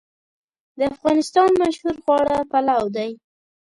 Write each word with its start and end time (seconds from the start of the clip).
د 0.77 0.79
افغانستان 0.93 1.49
مشهور 1.61 1.95
خواړه 2.03 2.37
پلو 2.51 2.83
دی 2.95 3.11